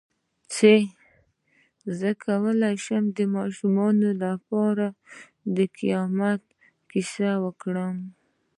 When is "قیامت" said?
5.77-6.41